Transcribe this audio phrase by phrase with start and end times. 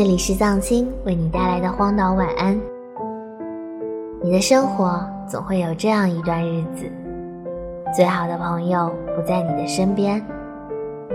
[0.00, 2.58] 这里是藏青为你带来的荒岛晚安。
[4.22, 6.90] 你的生活总会有这样一段日子，
[7.94, 10.18] 最好的朋友不在你的身边，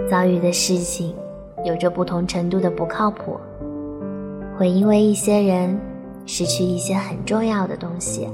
[0.07, 1.15] 遭遇的事情
[1.63, 3.39] 有着不同程度的不靠谱，
[4.55, 5.75] 会因为一些人
[6.27, 8.29] 失去一些很重要的东西，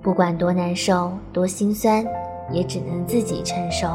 [0.00, 2.04] 不管多难受多心酸，
[2.50, 3.86] 也只能自己承受。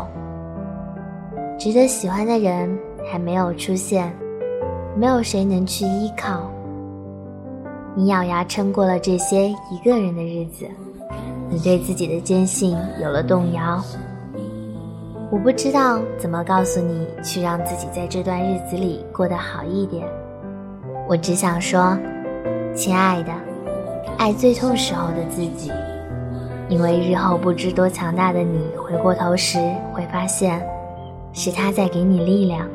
[1.60, 2.74] 值得喜欢的人
[3.12, 4.10] 还没有出现。
[4.98, 6.42] 没有谁能去依靠。
[7.96, 10.66] 你咬牙撑过了这些一个人的日子，
[11.50, 13.80] 你对自己的坚信有了动摇。
[15.30, 20.08] 我不知道怎么告诉你去让自己在这段日子里过得好一点。
[21.08, 21.96] 我只想说，
[22.76, 23.32] 亲爱的，
[24.18, 25.72] 爱最痛时候的自己，
[26.70, 29.60] 因为日后不知多强大的你，回过头时
[29.94, 30.60] 会发现，
[31.34, 32.68] 是他在给你力量，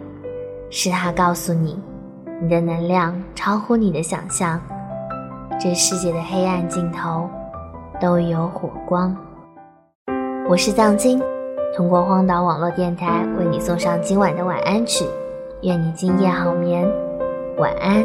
[0.70, 1.76] 是他告诉你。
[2.42, 4.60] 你的能量超乎你的想象，
[5.60, 7.30] 这世界的黑暗尽头
[8.00, 9.16] 都有火光。
[10.48, 11.22] 我是藏金，
[11.76, 15.04] 通过荒岛网络电台为你送上今晚的晚安曲，
[15.62, 16.84] 愿你今夜好眠，
[17.58, 18.04] 晚安。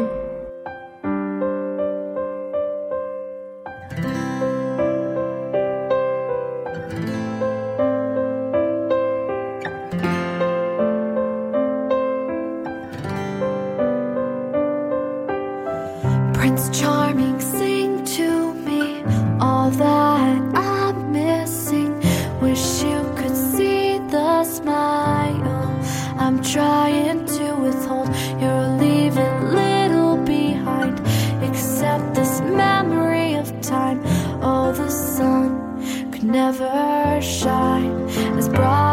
[16.38, 19.02] Prince Charming, sing to me
[19.40, 21.98] all that I'm missing.
[22.40, 25.82] Wish you could see the smile
[26.16, 28.08] I'm trying to withhold.
[28.40, 31.00] You're leaving little behind,
[31.42, 34.00] except this memory of time.
[34.40, 38.87] Oh, the sun could never shine as bright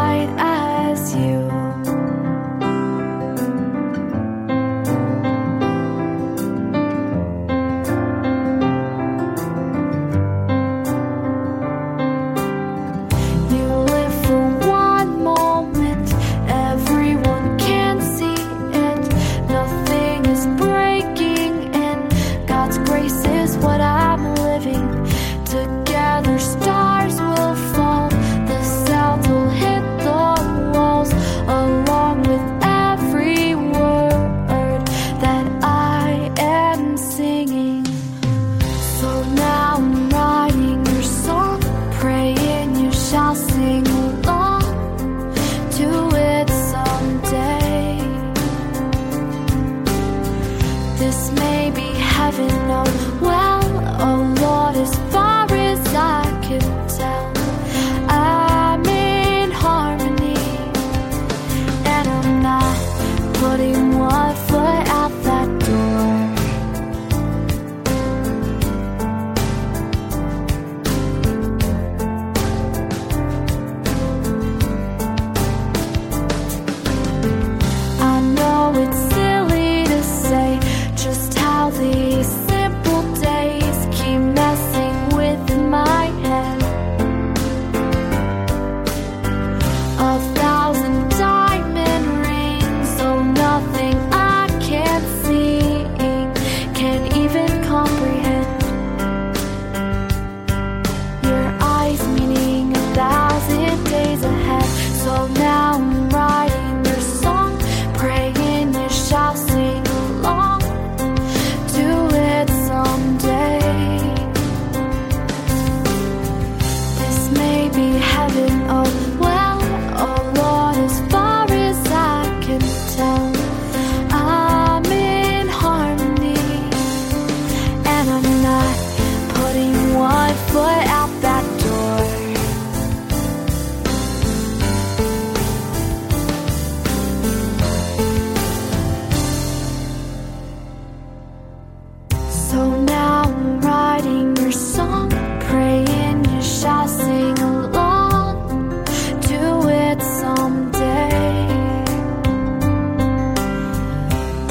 [50.98, 53.64] This may be heaven, oh well,
[54.00, 55.35] oh Lord, is fine.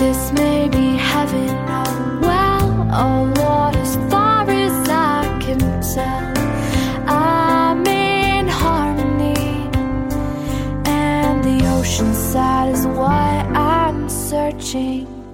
[0.05, 1.49] this may be heaven.
[2.21, 2.67] Well,
[3.01, 5.61] oh Lord, as far as I can
[5.95, 6.33] tell,
[7.09, 9.45] I'm in harmony,
[10.85, 13.41] and the ocean side is what
[13.79, 15.24] I'm searching.